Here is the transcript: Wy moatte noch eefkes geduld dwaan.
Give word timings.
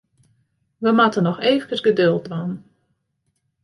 Wy 0.83 0.91
moatte 0.99 1.21
noch 1.25 1.41
eefkes 1.49 1.81
geduld 1.87 2.23
dwaan. 2.27 2.53